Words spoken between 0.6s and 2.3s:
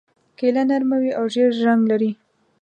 نرمه وي او ژېړ رنګ لري.